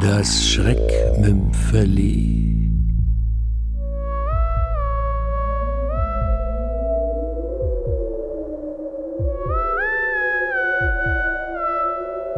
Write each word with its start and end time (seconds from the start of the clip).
Das 0.00 0.44
Schreckmümpfeli. 0.44 2.70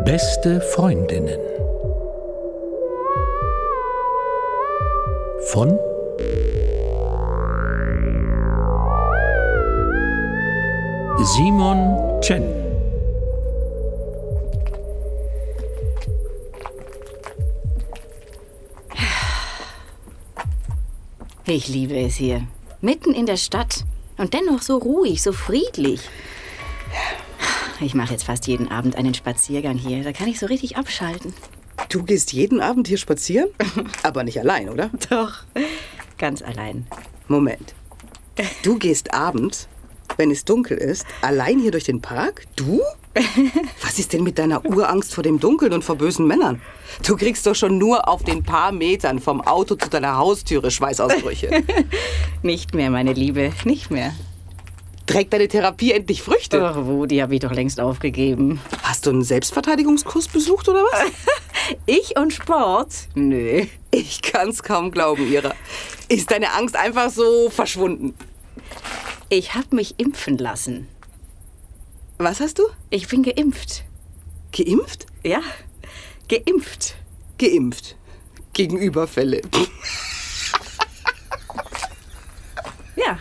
Beste 0.05 0.61
Freundinnen 0.61 1.41
von 5.47 5.79
Simon 11.25 12.21
Chen 12.21 12.68
Ich 21.51 21.67
liebe 21.67 21.97
es 21.97 22.17
hier. 22.17 22.47
Mitten 22.83 23.15
in 23.15 23.25
der 23.25 23.39
Stadt. 23.39 23.85
Und 24.19 24.35
dennoch 24.35 24.61
so 24.61 24.77
ruhig, 24.77 25.23
so 25.23 25.33
friedlich. 25.33 26.03
Ich 27.81 27.95
mache 27.95 28.13
jetzt 28.13 28.25
fast 28.25 28.47
jeden 28.47 28.71
Abend 28.71 28.97
einen 28.97 29.15
Spaziergang 29.15 29.79
hier. 29.79 30.05
Da 30.05 30.13
kann 30.13 30.29
ich 30.29 30.39
so 30.39 30.45
richtig 30.45 30.77
abschalten. 30.77 31.33
Du 31.89 32.03
gehst 32.03 32.35
jeden 32.35 32.61
Abend 32.61 32.87
hier 32.87 32.99
spazieren? 32.99 33.49
Aber 34.03 34.25
nicht 34.25 34.39
allein, 34.39 34.69
oder? 34.69 34.91
Doch. 35.09 35.45
Ganz 36.19 36.43
allein. 36.43 36.87
Moment. 37.29 37.73
Du 38.63 38.79
gehst 38.79 39.15
abends, 39.15 39.69
wenn 40.19 40.31
es 40.31 40.45
dunkel 40.45 40.77
ist, 40.77 41.07
allein 41.23 41.61
hier 41.61 41.71
durch 41.71 41.85
den 41.85 42.03
Park? 42.03 42.45
Du? 42.57 42.83
Was 43.83 43.99
ist 43.99 44.13
denn 44.13 44.23
mit 44.23 44.39
deiner 44.39 44.65
Urangst 44.65 45.15
vor 45.15 45.25
dem 45.25 45.41
Dunkeln 45.41 45.73
und 45.73 45.85
vor 45.85 45.97
bösen 45.97 46.27
Männern? 46.27 46.61
Du 47.05 47.17
kriegst 47.17 47.47
doch 47.47 47.55
schon 47.55 47.79
nur 47.79 48.09
auf 48.09 48.23
den 48.23 48.43
paar 48.43 48.73
Metern 48.73 49.19
vom 49.19 49.41
Auto 49.41 49.75
zu 49.75 49.89
deiner 49.89 50.17
Haustüre 50.17 50.71
Schweißausbrüche. 50.71 51.65
Nicht 52.43 52.75
mehr, 52.75 52.91
meine 52.91 53.13
Liebe. 53.13 53.53
Nicht 53.65 53.91
mehr. 53.91 54.15
Trägt 55.07 55.33
deine 55.33 55.49
Therapie 55.49 55.93
endlich 55.93 56.23
Früchte? 56.23 56.63
Ach, 56.63 56.77
wo, 56.83 57.07
die 57.07 57.23
habe 57.23 57.35
ich 57.35 57.41
doch 57.41 57.53
längst 57.53 57.81
aufgegeben. 57.81 58.61
Hast 58.83 59.07
du 59.07 59.11
einen 59.11 59.23
Selbstverteidigungskurs 59.23 60.29
besucht 60.29 60.69
oder 60.69 60.83
was? 60.83 61.05
Ich 61.85 62.17
und 62.17 62.33
Sport? 62.33 62.89
Nö. 63.15 63.67
Ich 63.91 64.23
kann's 64.23 64.63
kaum 64.63 64.91
glauben, 64.91 65.31
Ira. 65.31 65.53
Ist 66.09 66.31
deine 66.31 66.55
Angst 66.55 66.77
einfach 66.77 67.11
so 67.11 67.51
verschwunden? 67.51 68.15
Ich 69.29 69.55
habe 69.55 69.77
mich 69.77 69.95
impfen 69.99 70.39
lassen. 70.39 70.89
Was 72.21 72.41
hast 72.41 72.59
du? 72.59 72.65
Ich 72.91 73.07
bin 73.07 73.23
geimpft. 73.23 73.85
Geimpft? 74.51 75.07
Ja, 75.23 75.41
geimpft. 76.29 76.97
Geimpft. 77.39 77.95
Gegen 78.53 78.77
Überfälle. 78.77 79.41
Ja. 82.97 83.21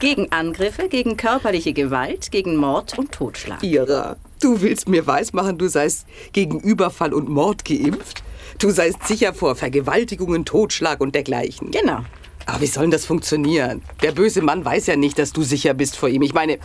Gegen 0.00 0.30
Angriffe, 0.32 0.90
gegen 0.90 1.16
körperliche 1.16 1.72
Gewalt, 1.72 2.30
gegen 2.30 2.56
Mord 2.56 2.98
und 2.98 3.10
Totschlag. 3.10 3.62
Ira, 3.62 4.16
du 4.42 4.60
willst 4.60 4.86
mir 4.90 5.06
weismachen, 5.06 5.56
du 5.56 5.68
seist 5.68 6.06
gegen 6.32 6.60
Überfall 6.60 7.14
und 7.14 7.30
Mord 7.30 7.64
geimpft? 7.64 8.22
Du 8.58 8.68
seist 8.68 9.08
sicher 9.08 9.32
vor 9.32 9.56
Vergewaltigungen, 9.56 10.44
Totschlag 10.44 11.00
und 11.00 11.14
dergleichen. 11.14 11.70
Genau. 11.70 12.04
Aber 12.44 12.60
wie 12.60 12.66
soll 12.66 12.84
denn 12.84 12.90
das 12.90 13.04
funktionieren? 13.04 13.82
Der 14.02 14.12
böse 14.12 14.40
Mann 14.40 14.64
weiß 14.64 14.86
ja 14.86 14.96
nicht, 14.96 15.18
dass 15.18 15.32
du 15.32 15.42
sicher 15.42 15.74
bist 15.74 15.96
vor 15.96 16.08
ihm. 16.08 16.22
Ich 16.22 16.32
meine, 16.32 16.58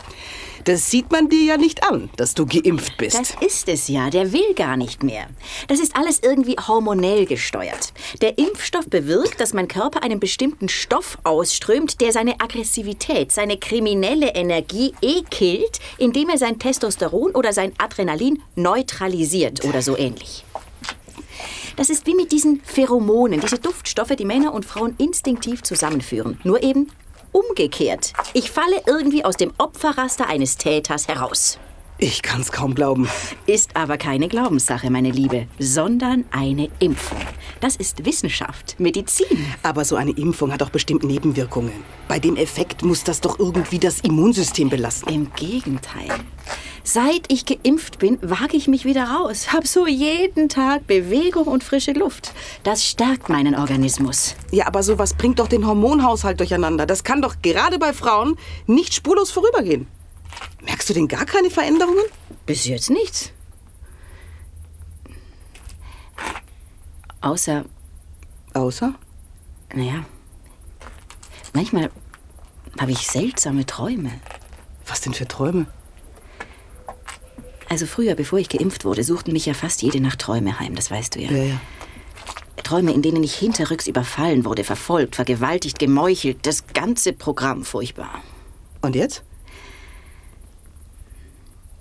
das 0.66 0.90
sieht 0.90 1.12
man 1.12 1.30
dir 1.30 1.44
ja 1.44 1.58
nicht 1.58 1.84
an, 1.84 2.10
dass 2.16 2.34
du 2.34 2.46
geimpft 2.46 2.98
bist. 2.98 3.20
Das 3.20 3.36
ist 3.42 3.68
es 3.70 3.88
ja. 3.88 4.10
Der 4.10 4.32
will 4.32 4.54
gar 4.56 4.78
nicht 4.78 5.04
mehr. 5.04 5.28
Das 5.68 5.80
ist 5.80 5.96
alles 5.96 6.20
irgendwie 6.22 6.56
hormonell 6.56 7.26
gesteuert. 7.26 7.94
Der 8.22 8.38
Impfstoff 8.38 8.88
bewirkt, 8.88 9.40
dass 9.40 9.54
mein 9.54 9.68
Körper 9.68 10.04
einen 10.04 10.20
bestimmten 10.20 10.70
Stoff 10.70 11.18
ausströmt, 11.24 12.02
der 12.02 12.12
seine 12.12 12.40
Aggressivität, 12.40 13.32
seine 13.32 13.58
kriminelle 13.58 14.36
Energie 14.36 14.94
eh 15.02 15.22
killt, 15.30 15.80
indem 15.98 16.30
er 16.30 16.38
sein 16.38 16.60
Testosteron 16.60 17.32
oder 17.32 17.54
sein 17.54 17.74
Adrenalin 17.78 18.42
neutralisiert 18.56 19.66
oder 19.66 19.82
so 19.82 19.98
ähnlich. 19.98 20.46
Das 21.76 21.90
ist 21.90 22.06
wie 22.06 22.14
mit 22.14 22.32
diesen 22.32 22.62
Pheromonen, 22.64 23.42
diese 23.42 23.58
Duftstoffe, 23.58 24.16
die 24.16 24.26
Männer 24.26 24.54
und 24.54 24.66
Frauen 24.66 24.96
instinktiv 25.00 25.64
zusammenführen. 25.64 26.40
Nur 26.44 26.62
eben 26.62 26.90
umgekehrt. 27.34 28.14
Ich 28.34 28.50
falle 28.50 28.82
irgendwie 28.88 29.26
aus 29.26 29.36
dem 29.36 29.52
Opferraster 29.58 30.28
eines 30.28 30.56
Täters 30.56 31.10
heraus. 31.10 31.60
Ich 32.00 32.22
kann's 32.22 32.52
kaum 32.52 32.74
glauben. 32.76 33.08
Ist 33.46 33.76
aber 33.76 33.98
keine 33.98 34.28
Glaubenssache, 34.28 34.90
meine 34.90 35.12
Liebe, 35.12 35.48
sondern 35.60 36.26
eine 36.32 36.70
Impfung. 36.80 37.20
Das 37.62 37.76
ist 37.76 38.06
Wissenschaft, 38.06 38.80
Medizin. 38.80 39.46
Aber 39.62 39.86
so 39.86 39.96
eine 39.96 40.12
Impfung 40.12 40.52
hat 40.52 40.62
doch 40.62 40.70
bestimmt 40.70 41.04
Nebenwirkungen. 41.04 41.72
Bei 42.08 42.20
dem 42.20 42.36
Effekt 42.36 42.84
muss 42.84 43.04
das 43.04 43.22
doch 43.22 43.40
irgendwie 43.40 43.80
das 43.80 44.00
Immunsystem 44.02 44.70
belasten. 44.70 45.10
Im 45.10 45.34
Gegenteil. 45.36 46.10
Seit 46.86 47.32
ich 47.32 47.46
geimpft 47.46 48.00
bin, 48.00 48.20
wage 48.22 48.58
ich 48.58 48.68
mich 48.68 48.84
wieder 48.84 49.06
raus. 49.06 49.54
Hab 49.54 49.66
so 49.66 49.88
jeden 49.88 50.50
Tag 50.50 50.86
Bewegung 50.86 51.46
und 51.48 51.64
frische 51.64 51.94
Luft. 51.94 52.34
Das 52.64 52.84
stärkt 52.84 53.30
meinen 53.30 53.56
Organismus. 53.56 54.36
Ja, 54.52 54.68
aber 54.68 54.84
sowas 54.84 55.14
bringt 55.14 55.40
doch 55.40 55.48
den 55.48 55.66
Hormonhaushalt 55.66 56.40
durcheinander. 56.40 56.86
Das 56.86 57.06
kann 57.06 57.22
doch 57.22 57.36
gerade 57.42 57.80
bei 57.80 57.94
Frauen 57.94 58.38
nicht 58.68 58.94
spurlos 58.94 59.32
vorübergehen. 59.32 59.88
Merkst 60.66 60.90
du 60.90 60.94
denn 60.94 61.08
gar 61.08 61.26
keine 61.26 61.50
Veränderungen? 61.50 62.04
Bis 62.46 62.66
jetzt 62.66 62.90
nichts. 62.90 63.32
Außer, 67.22 67.64
Außer? 68.54 68.94
naja, 69.74 70.06
manchmal 71.54 71.90
habe 72.78 72.92
ich 72.92 73.08
seltsame 73.08 73.66
Träume. 73.66 74.12
Was 74.86 75.00
denn 75.02 75.14
für 75.14 75.28
Träume? 75.28 75.68
Also 77.74 77.88
früher, 77.88 78.14
bevor 78.14 78.38
ich 78.38 78.50
geimpft 78.50 78.86
wurde, 78.86 79.04
suchten 79.04 79.34
mich 79.34 79.48
ja 79.48 79.56
fast 79.56 79.82
jede 79.82 80.00
Nacht 80.00 80.20
Träume 80.20 80.60
heim, 80.60 80.76
das 80.76 80.92
weißt 80.92 81.16
du 81.16 81.22
ja. 81.22 81.32
Ja, 81.32 81.44
ja. 81.44 81.62
Träume, 82.58 82.94
in 82.94 83.02
denen 83.02 83.24
ich 83.24 83.34
hinterrücks 83.34 83.88
überfallen 83.88 84.46
wurde, 84.46 84.64
verfolgt, 84.64 85.16
vergewaltigt, 85.16 85.80
gemeuchelt. 85.80 86.46
Das 86.46 86.68
ganze 86.68 87.14
Programm 87.14 87.66
furchtbar. 87.66 88.22
Und 88.82 88.96
jetzt? 88.96 89.24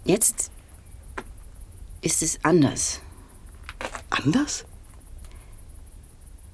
Jetzt 0.06 0.50
ist 2.00 2.22
es 2.22 2.42
anders. 2.42 3.03
Anders? 4.09 4.64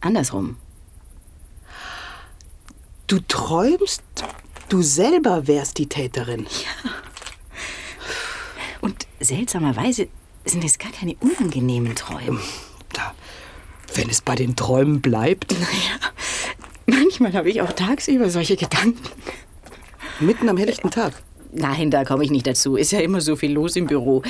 Andersrum. 0.01 0.57
Du 3.07 3.21
träumst, 3.21 4.03
du 4.69 4.83
selber 4.83 5.47
wärst 5.47 5.79
die 5.79 5.89
Täterin. 5.89 6.41
Und 6.41 7.08
seltsamerweise 9.29 10.09
sind 10.45 10.65
es 10.65 10.79
gar 10.79 10.91
keine 10.91 11.15
unangenehmen 11.21 11.95
Träume. 11.95 12.41
Da, 12.93 13.15
wenn 13.95 14.09
es 14.09 14.23
bei 14.23 14.35
den 14.35 14.57
Träumen 14.57 15.03
bleibt. 15.03 15.55
Manchmal 16.87 17.35
habe 17.35 17.51
ich 17.51 17.61
auch 17.61 17.73
tagsüber 17.73 18.31
solche 18.31 18.57
Gedanken. 18.57 19.07
Mitten 20.21 20.49
am 20.49 20.57
helllichten 20.57 20.91
Tag. 20.91 21.13
Nein, 21.53 21.91
da 21.91 22.05
komme 22.05 22.25
ich 22.25 22.31
nicht 22.31 22.47
dazu. 22.47 22.77
Ist 22.77 22.93
ja 22.93 23.01
immer 23.01 23.21
so 23.21 23.37
viel 23.37 23.53
los 23.53 23.77
im 23.77 23.87
Büro. 23.87 24.23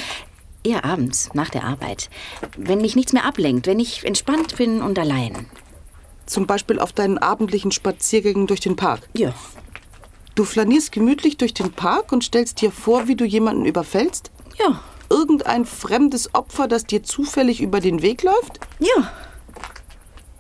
Eher 0.65 0.85
abends, 0.85 1.31
nach 1.33 1.51
der 1.51 1.65
Arbeit. 1.65 2.11
Wenn 2.57 2.81
mich 2.81 2.97
nichts 2.97 3.13
mehr 3.13 3.25
ablenkt, 3.25 3.69
wenn 3.69 3.79
ich 3.79 4.05
entspannt 4.05 4.57
bin 4.57 4.83
und 4.83 4.99
allein. 4.99 5.47
Zum 6.27 6.47
Beispiel 6.47 6.81
auf 6.81 6.93
deinen 6.93 7.19
abendlichen 7.19 7.71
Spaziergängen 7.71 8.49
durch 8.49 8.61
den 8.61 8.75
Park. 8.75 9.09
Ja. 9.15 9.33
Du 10.35 10.45
flanierst 10.45 10.91
gemütlich 10.91 11.37
durch 11.37 11.55
den 11.55 11.73
Park 11.73 12.11
und 12.13 12.25
stellst 12.25 12.61
dir 12.61 12.73
vor, 12.73 13.07
wie 13.07 13.17
du 13.17 13.25
jemanden 13.25 13.65
überfällst? 13.65 14.33
Ja. 14.59 14.83
Irgendein 15.11 15.65
fremdes 15.65 16.35
Opfer, 16.35 16.69
das 16.69 16.85
dir 16.85 17.03
zufällig 17.03 17.63
über 17.63 17.81
den 17.81 18.03
Weg 18.03 18.23
läuft? 18.23 18.61
Ja. 18.79 19.11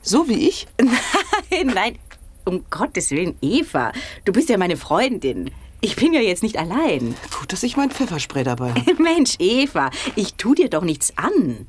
So 0.02 0.28
wie 0.28 0.48
ich? 0.48 0.66
Nein, 1.50 1.66
nein. 1.74 1.98
Um 2.44 2.64
Gottes 2.70 3.10
Willen, 3.10 3.36
Eva. 3.40 3.92
Du 4.24 4.32
bist 4.32 4.48
ja 4.48 4.58
meine 4.58 4.76
Freundin. 4.76 5.50
Ich 5.80 5.96
bin 5.96 6.12
ja 6.12 6.20
jetzt 6.20 6.42
nicht 6.42 6.58
allein. 6.58 7.14
Gut, 7.38 7.52
dass 7.52 7.62
ich 7.62 7.76
mein 7.76 7.90
Pfefferspray 7.90 8.42
dabei 8.42 8.70
habe. 8.70 8.94
Mensch, 9.02 9.36
Eva, 9.38 9.90
ich 10.16 10.34
tu 10.34 10.54
dir 10.54 10.68
doch 10.68 10.82
nichts 10.82 11.12
an. 11.16 11.66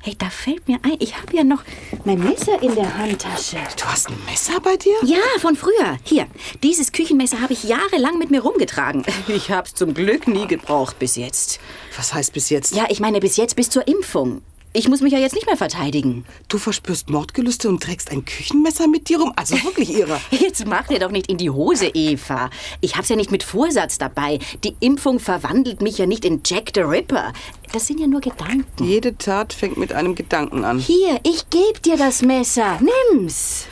Hey, 0.00 0.14
da 0.16 0.30
fällt 0.30 0.68
mir 0.68 0.78
ein, 0.84 0.96
ich 1.00 1.16
habe 1.20 1.36
ja 1.36 1.42
noch 1.42 1.64
mein 2.04 2.20
Messer 2.20 2.62
in 2.62 2.74
der 2.76 2.96
Handtasche. 2.96 3.56
Du 3.76 3.84
hast 3.84 4.08
ein 4.08 4.16
Messer 4.26 4.60
bei 4.60 4.76
dir? 4.76 4.94
Ja, 5.04 5.18
von 5.40 5.56
früher. 5.56 5.98
Hier, 6.04 6.26
dieses 6.62 6.92
Küchenmesser 6.92 7.40
habe 7.40 7.52
ich 7.52 7.64
jahrelang 7.64 8.16
mit 8.18 8.30
mir 8.30 8.40
rumgetragen. 8.40 9.04
Ich 9.28 9.50
habe 9.50 9.66
es 9.66 9.74
zum 9.74 9.94
Glück 9.94 10.26
nie 10.28 10.46
gebraucht 10.46 10.98
bis 10.98 11.16
jetzt. 11.16 11.60
Was 11.96 12.14
heißt 12.14 12.32
bis 12.32 12.48
jetzt? 12.48 12.74
Ja, 12.74 12.86
ich 12.88 13.00
meine 13.00 13.20
bis 13.20 13.36
jetzt 13.36 13.56
bis 13.56 13.68
zur 13.70 13.86
Impfung. 13.86 14.42
Ich 14.74 14.86
muss 14.86 15.00
mich 15.00 15.12
ja 15.12 15.18
jetzt 15.18 15.34
nicht 15.34 15.46
mehr 15.46 15.56
verteidigen. 15.56 16.26
Du 16.48 16.58
verspürst 16.58 17.08
Mordgelüste 17.08 17.68
und 17.70 17.82
trägst 17.82 18.10
ein 18.10 18.24
Küchenmesser 18.26 18.86
mit 18.86 19.08
dir 19.08 19.18
rum? 19.18 19.32
Also 19.34 19.56
wirklich 19.64 19.90
irre. 19.90 20.20
Jetzt 20.30 20.66
mach 20.66 20.86
dir 20.88 20.98
doch 20.98 21.10
nicht 21.10 21.28
in 21.28 21.38
die 21.38 21.50
Hose, 21.50 21.86
Eva. 21.86 22.50
Ich 22.82 22.96
hab's 22.96 23.08
ja 23.08 23.16
nicht 23.16 23.30
mit 23.30 23.42
Vorsatz 23.42 23.96
dabei. 23.96 24.38
Die 24.64 24.76
Impfung 24.80 25.20
verwandelt 25.20 25.80
mich 25.80 25.96
ja 25.96 26.06
nicht 26.06 26.24
in 26.24 26.42
Jack 26.44 26.72
the 26.74 26.82
Ripper. 26.82 27.32
Das 27.72 27.86
sind 27.86 27.98
ja 27.98 28.06
nur 28.06 28.20
Gedanken. 28.20 28.84
Jede 28.84 29.16
Tat 29.16 29.54
fängt 29.54 29.78
mit 29.78 29.92
einem 29.92 30.14
Gedanken 30.14 30.64
an. 30.64 30.78
Hier, 30.78 31.18
ich 31.24 31.48
geb 31.48 31.82
dir 31.82 31.96
das 31.96 32.20
Messer. 32.20 32.78
Nimm's. 33.14 33.66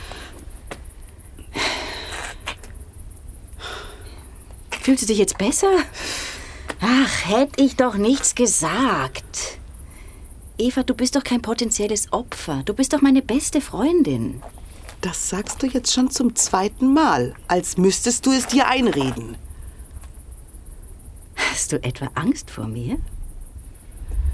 Fühlst 4.81 5.03
du 5.03 5.07
dich 5.07 5.19
jetzt 5.19 5.37
besser? 5.37 5.71
Ach, 6.81 7.25
hätte 7.27 7.63
ich 7.63 7.75
doch 7.75 7.95
nichts 7.95 8.35
gesagt. 8.35 9.56
Eva, 10.57 10.83
du 10.83 10.95
bist 10.95 11.15
doch 11.15 11.23
kein 11.23 11.41
potenzielles 11.41 12.11
Opfer. 12.11 12.63
Du 12.65 12.73
bist 12.73 12.93
doch 12.93 13.01
meine 13.01 13.21
beste 13.21 13.61
Freundin. 13.61 14.41
Das 15.01 15.29
sagst 15.29 15.61
du 15.61 15.67
jetzt 15.67 15.93
schon 15.93 16.09
zum 16.09 16.35
zweiten 16.35 16.93
Mal, 16.93 17.35
als 17.47 17.77
müsstest 17.77 18.25
du 18.25 18.31
es 18.31 18.47
dir 18.47 18.67
einreden. 18.67 19.37
Hast 21.35 21.71
du 21.71 21.83
etwa 21.83 22.09
Angst 22.15 22.49
vor 22.49 22.67
mir? 22.67 22.97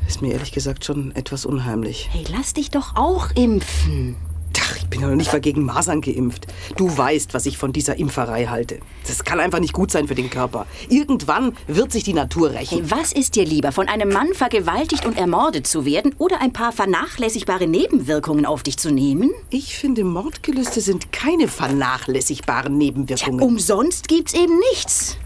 Ist 0.07 0.21
mir 0.21 0.33
ehrlich 0.33 0.53
gesagt 0.53 0.85
schon 0.85 1.13
etwas 1.15 1.45
unheimlich. 1.45 2.09
Hey, 2.11 2.25
lass 2.29 2.53
dich 2.53 2.69
doch 2.69 2.95
auch 2.95 3.31
impfen. 3.31 4.15
Ach, 4.65 4.77
ich 4.77 4.87
bin 4.87 5.01
ja 5.01 5.07
noch 5.07 5.15
nicht 5.15 5.31
mal 5.33 5.41
gegen 5.41 5.63
Masern 5.65 5.99
geimpft. 6.01 6.47
Du 6.77 6.95
weißt, 6.95 7.33
was 7.33 7.45
ich 7.45 7.57
von 7.57 7.73
dieser 7.73 7.97
Impferei 7.97 8.45
halte. 8.45 8.79
Das 9.05 9.23
kann 9.23 9.39
einfach 9.39 9.59
nicht 9.59 9.73
gut 9.73 9.91
sein 9.91 10.07
für 10.07 10.15
den 10.15 10.29
Körper. 10.29 10.67
Irgendwann 10.87 11.53
wird 11.67 11.91
sich 11.91 12.03
die 12.03 12.13
Natur 12.13 12.51
rächen. 12.51 12.79
Hey, 12.79 12.91
was 12.91 13.11
ist 13.11 13.35
dir 13.35 13.45
lieber, 13.45 13.71
von 13.71 13.87
einem 13.89 14.09
Mann 14.09 14.33
vergewaltigt 14.33 15.05
und 15.05 15.17
ermordet 15.17 15.67
zu 15.67 15.85
werden 15.85 16.15
oder 16.17 16.39
ein 16.41 16.53
paar 16.53 16.71
vernachlässigbare 16.71 17.67
Nebenwirkungen 17.67 18.45
auf 18.45 18.63
dich 18.63 18.77
zu 18.77 18.91
nehmen? 18.91 19.31
Ich 19.49 19.77
finde, 19.77 20.03
Mordgelüste 20.03 20.79
sind 20.79 21.11
keine 21.11 21.47
vernachlässigbaren 21.47 22.77
Nebenwirkungen. 22.77 23.39
Tja, 23.39 23.47
umsonst 23.47 24.07
gibt's 24.07 24.33
eben 24.33 24.57
nichts. 24.71 25.17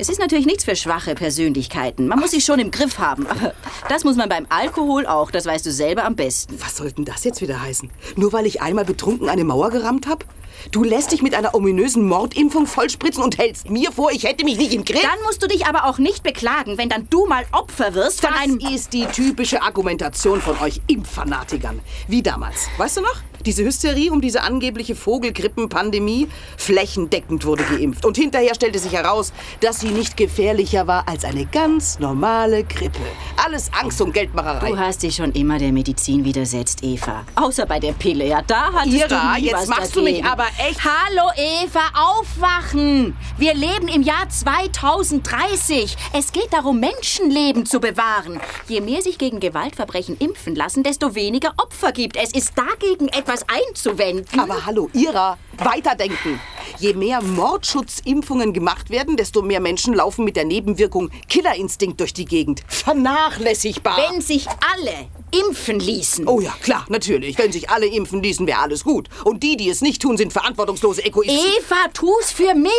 Es 0.00 0.08
ist 0.08 0.20
natürlich 0.20 0.46
nichts 0.46 0.62
für 0.62 0.76
schwache 0.76 1.16
Persönlichkeiten. 1.16 2.06
Man 2.06 2.20
muss 2.20 2.30
sich 2.30 2.44
schon 2.44 2.60
im 2.60 2.70
Griff 2.70 3.00
haben. 3.00 3.26
Aber 3.26 3.52
das 3.88 4.04
muss 4.04 4.14
man 4.14 4.28
beim 4.28 4.46
Alkohol 4.48 5.06
auch. 5.06 5.32
Das 5.32 5.44
weißt 5.44 5.66
du 5.66 5.72
selber 5.72 6.04
am 6.04 6.14
besten. 6.14 6.54
Was 6.60 6.76
soll 6.76 6.92
denn 6.92 7.04
das 7.04 7.24
jetzt 7.24 7.40
wieder 7.40 7.60
heißen? 7.60 7.90
Nur 8.14 8.32
weil 8.32 8.46
ich 8.46 8.62
einmal 8.62 8.84
betrunken 8.84 9.28
eine 9.28 9.42
Mauer 9.42 9.70
gerammt 9.70 10.06
habe? 10.06 10.24
Du 10.70 10.84
lässt 10.84 11.12
dich 11.12 11.22
mit 11.22 11.34
einer 11.34 11.54
ominösen 11.54 12.06
Mordimpfung 12.06 12.66
vollspritzen 12.66 13.22
und 13.22 13.38
hältst 13.38 13.70
mir 13.70 13.92
vor, 13.92 14.10
ich 14.10 14.24
hätte 14.24 14.44
mich 14.44 14.58
nicht 14.58 14.74
im 14.74 14.84
Griff? 14.84 15.02
Dann 15.02 15.22
musst 15.24 15.42
du 15.42 15.46
dich 15.46 15.66
aber 15.66 15.86
auch 15.86 15.98
nicht 15.98 16.22
beklagen, 16.22 16.78
wenn 16.78 16.88
dann 16.88 17.08
du 17.10 17.26
mal 17.26 17.44
Opfer 17.52 17.94
wirst 17.94 18.20
von 18.20 18.30
das 18.32 18.42
einem... 18.42 18.58
ist 18.58 18.92
die 18.92 19.06
typische 19.06 19.62
Argumentation 19.62 20.40
von 20.40 20.58
euch 20.60 20.80
Impffanatikern. 20.86 21.80
Wie 22.06 22.22
damals. 22.22 22.68
Weißt 22.76 22.98
du 22.98 23.00
noch? 23.02 23.16
Diese 23.46 23.64
Hysterie 23.64 24.10
um 24.10 24.20
diese 24.20 24.42
angebliche 24.42 24.94
Vogelgrippenpandemie. 24.94 26.28
Flächendeckend 26.56 27.44
wurde 27.44 27.64
geimpft. 27.64 28.04
Und 28.04 28.16
hinterher 28.16 28.54
stellte 28.54 28.78
sich 28.78 28.92
heraus, 28.92 29.32
dass 29.60 29.80
sie 29.80 29.90
nicht 29.90 30.16
gefährlicher 30.16 30.86
war 30.86 31.08
als 31.08 31.24
eine 31.24 31.46
ganz 31.46 31.98
normale 31.98 32.64
Grippe. 32.64 32.98
Alles 33.48 33.70
Angst 33.72 33.98
und 34.02 34.12
Geldmacherei. 34.12 34.68
Du 34.68 34.78
hast 34.78 35.02
dich 35.02 35.16
schon 35.16 35.32
immer 35.32 35.56
der 35.56 35.72
Medizin 35.72 36.22
widersetzt, 36.22 36.80
Eva. 36.82 37.24
Außer 37.34 37.64
bei 37.64 37.80
der 37.80 37.92
Pille. 37.92 38.26
Ja, 38.26 38.42
da 38.42 38.70
hattest 38.74 38.94
Ira, 38.94 39.08
du 39.36 39.40
nie 39.40 39.46
jetzt 39.46 39.54
was 39.54 39.66
machst 39.68 39.96
du 39.96 40.00
dagegen. 40.00 40.18
mich 40.18 40.30
aber 40.30 40.46
echt... 40.58 40.80
Hallo 40.84 41.30
Eva, 41.34 41.80
aufwachen! 41.94 43.16
Wir 43.38 43.54
leben 43.54 43.88
im 43.88 44.02
Jahr 44.02 44.28
2030. 44.28 45.96
Es 46.12 46.32
geht 46.32 46.52
darum, 46.52 46.78
Menschenleben 46.78 47.64
zu 47.64 47.80
bewahren. 47.80 48.38
Je 48.68 48.82
mehr 48.82 49.00
sich 49.00 49.16
gegen 49.16 49.40
Gewaltverbrechen 49.40 50.18
impfen 50.18 50.54
lassen, 50.54 50.82
desto 50.82 51.14
weniger 51.14 51.54
Opfer 51.56 51.92
gibt 51.92 52.18
es. 52.18 52.32
Ist 52.34 52.52
dagegen 52.54 53.08
etwas 53.08 53.46
einzuwenden? 53.48 54.40
Aber 54.40 54.66
hallo, 54.66 54.90
Ira, 54.92 55.38
weiterdenken. 55.56 56.38
Je 56.80 56.94
mehr 56.94 57.20
Mordschutzimpfungen 57.22 58.52
gemacht 58.52 58.90
werden, 58.90 59.16
desto 59.16 59.42
mehr 59.42 59.60
Menschen 59.60 59.94
laufen 59.94 60.24
mit 60.24 60.36
der 60.36 60.44
Nebenwirkung 60.44 61.10
Killerinstinkt 61.28 61.98
durch 61.98 62.12
die 62.12 62.24
Gegend. 62.24 62.62
Vernachlässigbar. 62.68 63.96
Wenn 64.10 64.20
sich 64.20 64.46
alle 64.48 65.08
impfen 65.30 65.80
ließen. 65.80 66.28
oh 66.28 66.40
ja, 66.40 66.54
klar, 66.62 66.86
natürlich. 66.88 67.36
Wenn 67.36 67.50
sich 67.50 67.68
alle 67.68 67.86
impfen 67.86 68.22
ließen, 68.22 68.46
wäre 68.46 68.60
alles 68.60 68.84
gut. 68.84 69.08
Und 69.24 69.42
die, 69.42 69.56
die 69.56 69.68
es 69.68 69.80
nicht 69.80 70.00
tun, 70.02 70.16
sind 70.16 70.32
verantwortungslose 70.32 71.04
Egoisten. 71.04 71.36
Eva, 71.36 71.88
tu's 71.92 72.30
für 72.30 72.54
mich. 72.54 72.72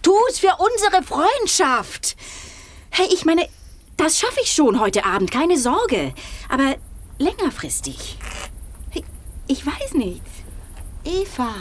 Tu's 0.00 0.38
für 0.38 0.56
unsere 0.58 1.02
Freundschaft. 1.02 2.16
Hey, 2.90 3.06
ich 3.12 3.24
meine, 3.24 3.46
das 3.96 4.18
schaffe 4.18 4.40
ich 4.42 4.50
schon 4.52 4.80
heute 4.80 5.04
Abend, 5.04 5.30
keine 5.30 5.58
Sorge. 5.58 6.14
Aber 6.48 6.76
längerfristig. 7.18 8.16
Ich 9.46 9.66
weiß 9.66 9.94
nicht. 9.94 10.22
Eva, 11.04 11.54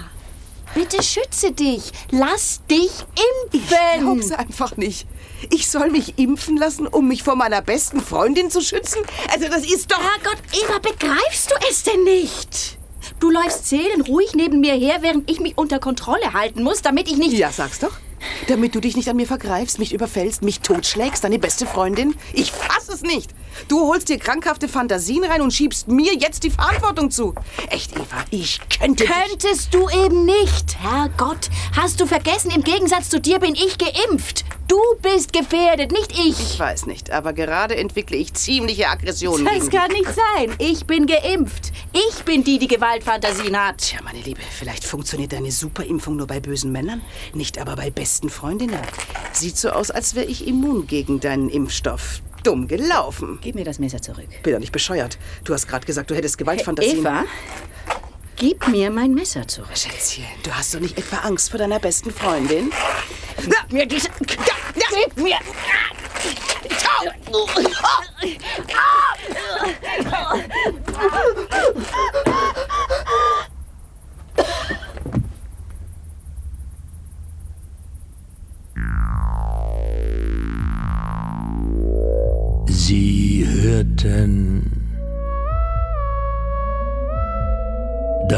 bitte 0.73 1.01
schütze 1.03 1.51
dich. 1.51 1.91
Lass 2.11 2.61
dich 2.69 2.91
Ich 3.51 3.67
glaub's 3.67 4.25
impfen. 4.25 4.35
einfach 4.35 4.77
nicht. 4.77 5.07
Ich 5.49 5.69
soll 5.69 5.89
mich 5.89 6.17
impfen 6.19 6.57
lassen, 6.57 6.87
um 6.87 7.07
mich 7.07 7.23
vor 7.23 7.35
meiner 7.35 7.61
besten 7.61 7.99
Freundin 8.01 8.51
zu 8.51 8.61
schützen? 8.61 9.01
Also 9.31 9.47
das 9.47 9.63
ist 9.65 9.91
doch... 9.91 9.99
Herrgott, 9.99 10.37
Eva, 10.53 10.77
begreifst 10.79 11.51
du 11.51 11.55
es 11.69 11.83
denn 11.83 12.03
nicht? 12.03 12.77
Du 13.19 13.31
läufst 13.31 13.67
seelenruhig 13.67 14.33
neben 14.35 14.59
mir 14.59 14.73
her, 14.75 14.97
während 15.01 15.29
ich 15.29 15.39
mich 15.39 15.57
unter 15.57 15.79
Kontrolle 15.79 16.33
halten 16.33 16.63
muss, 16.63 16.81
damit 16.81 17.07
ich 17.09 17.17
nicht... 17.17 17.33
Ja, 17.33 17.51
sag's 17.51 17.79
doch. 17.79 17.93
Damit 18.47 18.75
du 18.75 18.79
dich 18.79 18.95
nicht 18.95 19.09
an 19.09 19.15
mir 19.15 19.25
vergreifst, 19.25 19.79
mich 19.79 19.93
überfällst, 19.93 20.43
mich 20.43 20.59
totschlägst, 20.59 21.23
deine 21.23 21.39
beste 21.39 21.65
Freundin. 21.65 22.15
Ich 22.33 22.51
fass 22.51 22.89
es 22.89 23.01
nicht. 23.01 23.31
Du 23.67 23.87
holst 23.87 24.09
dir 24.09 24.17
krankhafte 24.17 24.67
Fantasien 24.67 25.23
rein 25.23 25.41
und 25.41 25.51
schiebst 25.51 25.87
mir 25.87 26.13
jetzt 26.13 26.43
die 26.43 26.51
Verantwortung 26.51 27.11
zu. 27.11 27.33
Echt, 27.69 27.93
Eva, 27.95 28.23
ich 28.29 28.59
könnte. 28.79 29.05
Könntest 29.05 29.73
du 29.73 29.87
eben 29.89 30.25
nicht. 30.25 30.77
Herrgott, 30.79 31.49
hast 31.75 31.99
du 31.99 32.05
vergessen, 32.05 32.51
im 32.51 32.63
Gegensatz 32.63 33.09
zu 33.09 33.19
dir 33.19 33.39
bin 33.39 33.55
ich 33.55 33.77
geimpft. 33.77 34.45
Du 34.67 34.79
bist 35.01 35.33
gefährdet, 35.33 35.91
nicht 35.91 36.17
ich. 36.17 36.39
Ich 36.39 36.57
weiß 36.57 36.85
nicht, 36.85 37.11
aber 37.11 37.33
gerade 37.33 37.75
entwickle 37.75 38.15
ich 38.15 38.33
ziemliche 38.35 38.87
Aggressionen 38.87 39.43
Das 39.43 39.55
gegen 39.55 39.69
kann 39.69 39.91
nicht 39.91 40.05
sein. 40.05 40.55
Ich 40.59 40.85
bin 40.85 41.07
geimpft. 41.07 41.73
Ich 41.91 42.23
bin 42.23 42.45
die, 42.45 42.57
die 42.57 42.69
Gewaltfantasien 42.69 43.57
hat. 43.57 43.79
Tja, 43.79 43.99
meine 44.01 44.21
Liebe, 44.21 44.39
vielleicht 44.49 44.85
funktioniert 44.85 45.33
deine 45.33 45.51
Superimpfung 45.51 46.15
nur 46.15 46.27
bei 46.27 46.39
bösen 46.39 46.71
Männern, 46.71 47.01
nicht 47.33 47.57
aber 47.57 47.75
bei 47.75 47.89
besten 47.89 48.29
Freundinnen. 48.29 48.79
Sieht 49.33 49.57
so 49.57 49.71
aus, 49.71 49.91
als 49.91 50.15
wäre 50.15 50.27
ich 50.27 50.47
immun 50.47 50.87
gegen 50.87 51.19
deinen 51.19 51.49
Impfstoff. 51.49 52.21
Dumm 52.43 52.67
gelaufen. 52.67 53.39
Gib 53.41 53.55
mir 53.55 53.65
das 53.65 53.79
Messer 53.79 54.01
zurück. 54.01 54.27
Bin 54.43 54.53
ja 54.53 54.59
nicht 54.59 54.71
bescheuert. 54.71 55.17
Du 55.43 55.53
hast 55.53 55.67
gerade 55.67 55.85
gesagt, 55.85 56.09
du 56.09 56.15
hättest 56.15 56.37
Gewaltfantasien. 56.37 56.99
Eva, 56.99 57.25
gib 58.35 58.67
mir 58.67 58.89
mein 58.89 59.13
Messer 59.13 59.47
zurück. 59.47 59.69
Schätzchen, 59.75 60.25
du 60.43 60.51
hast 60.51 60.73
doch 60.73 60.79
nicht 60.79 60.97
etwa 60.97 61.17
Angst 61.17 61.49
vor 61.51 61.59
deiner 61.59 61.79
besten 61.79 62.11
Freundin? 62.11 62.71
Gib 63.37 63.71
mir 63.71 63.85
diese... 63.85 64.09
Gib 64.25 65.17
mir... 65.17 65.37
Sie 66.61 66.69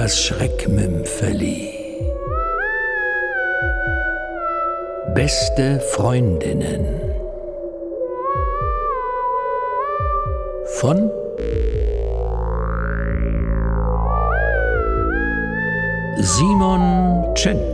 das 0.04 0.20
Schreckmümpfeli. 0.20 1.70
Beste 5.16 5.80
Freundinnen 5.80 6.86
von 10.66 11.10
Simon 16.18 17.34
Chen. 17.36 17.73